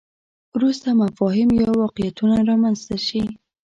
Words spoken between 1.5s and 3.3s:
یا واقعیتونه رامنځته شي.